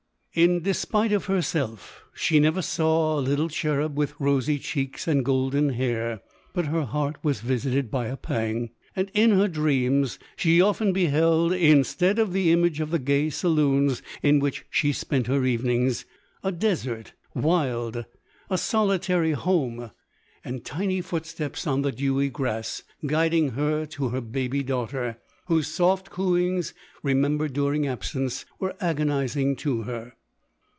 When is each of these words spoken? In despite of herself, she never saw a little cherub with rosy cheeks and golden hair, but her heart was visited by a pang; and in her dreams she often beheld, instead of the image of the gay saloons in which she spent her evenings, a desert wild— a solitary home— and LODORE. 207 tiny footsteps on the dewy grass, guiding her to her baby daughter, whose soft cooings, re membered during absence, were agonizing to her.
In 0.33 0.61
despite 0.61 1.11
of 1.11 1.25
herself, 1.25 2.05
she 2.13 2.39
never 2.39 2.61
saw 2.61 3.19
a 3.19 3.19
little 3.19 3.49
cherub 3.49 3.97
with 3.97 4.13
rosy 4.17 4.59
cheeks 4.59 5.05
and 5.05 5.25
golden 5.25 5.71
hair, 5.71 6.21
but 6.53 6.67
her 6.67 6.85
heart 6.85 7.17
was 7.21 7.41
visited 7.41 7.91
by 7.91 8.05
a 8.07 8.15
pang; 8.15 8.69
and 8.95 9.11
in 9.13 9.31
her 9.31 9.49
dreams 9.49 10.19
she 10.37 10.61
often 10.61 10.93
beheld, 10.93 11.51
instead 11.51 12.17
of 12.17 12.31
the 12.31 12.49
image 12.53 12.79
of 12.79 12.91
the 12.91 12.97
gay 12.97 13.29
saloons 13.29 14.01
in 14.23 14.39
which 14.39 14.63
she 14.69 14.93
spent 14.93 15.27
her 15.27 15.43
evenings, 15.43 16.05
a 16.45 16.51
desert 16.53 17.11
wild— 17.35 18.05
a 18.49 18.57
solitary 18.57 19.31
home— 19.33 19.91
and 20.45 20.59
LODORE. 20.59 20.63
207 20.63 20.63
tiny 20.63 21.01
footsteps 21.01 21.67
on 21.67 21.81
the 21.81 21.91
dewy 21.91 22.29
grass, 22.29 22.83
guiding 23.05 23.49
her 23.49 23.85
to 23.85 24.07
her 24.07 24.21
baby 24.21 24.63
daughter, 24.63 25.17
whose 25.47 25.67
soft 25.67 26.09
cooings, 26.09 26.73
re 27.03 27.13
membered 27.13 27.51
during 27.51 27.85
absence, 27.85 28.45
were 28.59 28.77
agonizing 28.79 29.57
to 29.57 29.81
her. 29.81 30.13